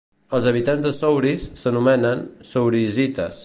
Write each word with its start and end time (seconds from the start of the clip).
Els 0.37 0.45
habitants 0.51 0.81
de 0.85 0.93
Souris 1.01 1.45
s'anomenen 1.65 2.27
"sourisites". 2.55 3.39